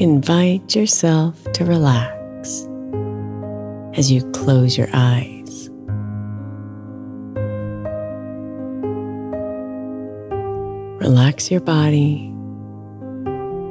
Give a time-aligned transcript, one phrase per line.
[0.00, 2.66] Invite yourself to relax
[3.98, 5.68] as you close your eyes.
[11.02, 12.28] Relax your body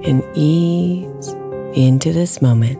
[0.07, 1.29] and ease
[1.73, 2.77] into this moment.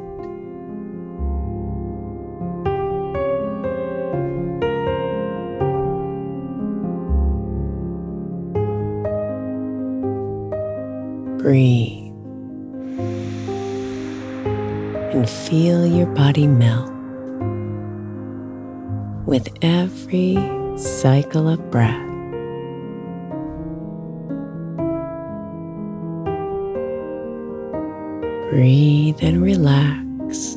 [11.40, 11.99] Breathe
[15.20, 16.90] and feel your body melt
[19.26, 20.38] with every
[20.78, 22.08] cycle of breath.
[28.50, 30.56] Breathe and relax.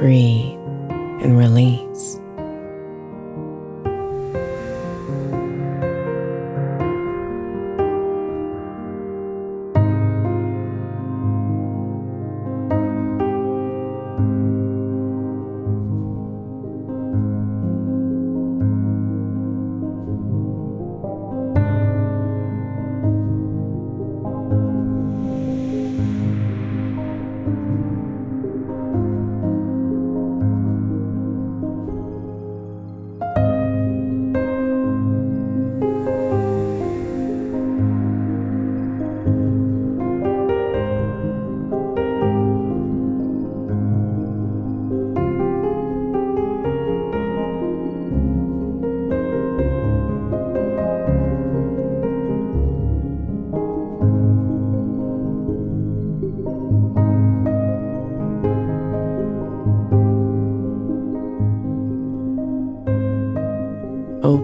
[0.00, 0.58] Breathe
[1.22, 2.18] and release.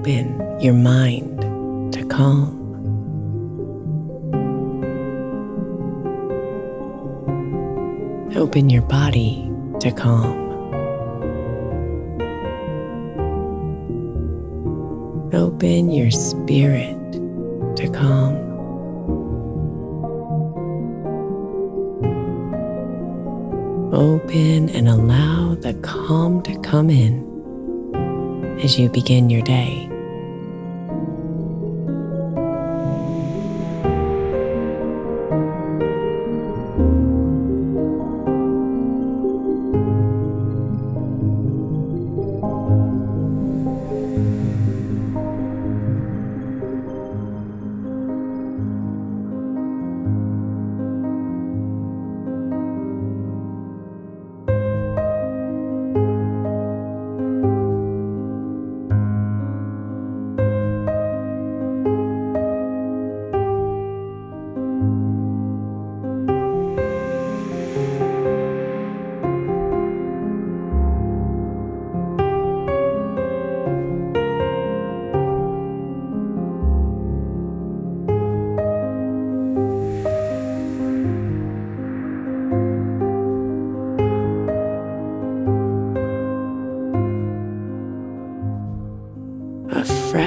[0.04, 1.41] Open your mind
[1.94, 2.60] to calm.
[8.37, 9.50] Open your body
[9.81, 10.37] to calm.
[15.32, 17.00] Open your spirit
[17.76, 18.37] to calm.
[23.94, 27.25] Open and allow the calm to come in
[28.62, 29.88] as you begin your day.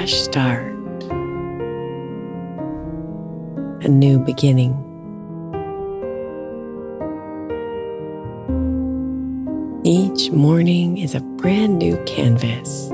[0.08, 0.72] Fresh start,
[3.82, 4.72] a new beginning.
[9.84, 12.90] Each morning is a brand new canvas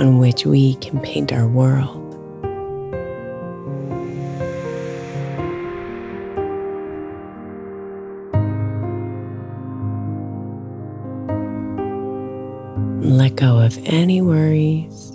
[0.00, 1.97] on which we can paint our world.
[13.38, 15.12] Go of any worries.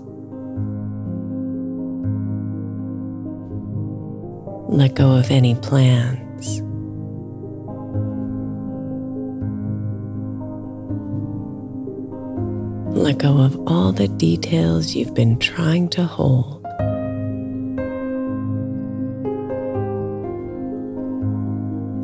[4.69, 6.61] Let go of any plans.
[12.97, 16.65] Let go of all the details you've been trying to hold.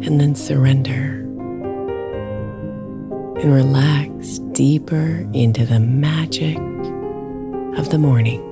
[0.06, 1.29] And then surrender
[3.42, 6.58] and relax deeper into the magic
[7.78, 8.49] of the morning.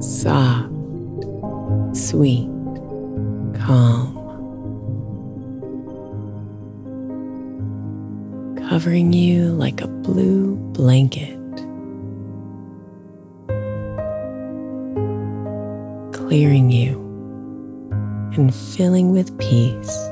[0.00, 0.72] Soft,
[1.96, 2.48] sweet,
[3.54, 4.14] calm,
[8.68, 11.38] covering you like a blue blanket,
[16.12, 16.98] clearing you
[18.34, 20.10] and filling with peace.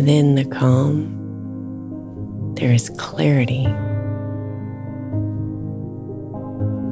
[0.00, 1.12] Within the calm,
[2.54, 3.64] there is clarity,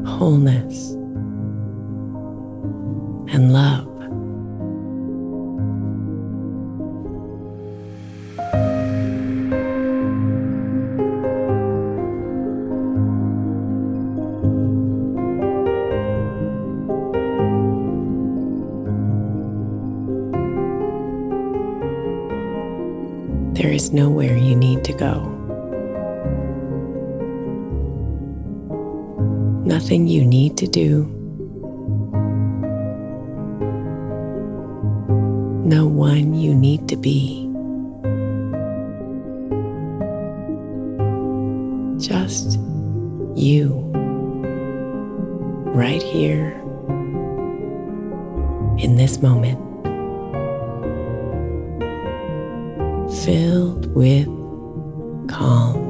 [0.06, 0.90] wholeness,
[3.32, 3.97] and love.
[23.58, 25.24] There is nowhere you need to go.
[29.64, 31.06] Nothing you need to do.
[35.66, 37.50] No one you need to be.
[41.98, 42.60] Just
[43.34, 43.90] you.
[45.74, 46.52] Right here
[48.78, 49.67] in this moment.
[53.28, 54.26] Filled with
[55.28, 55.87] calm.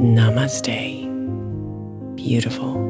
[0.00, 1.04] Namaste.
[2.16, 2.89] beautiful.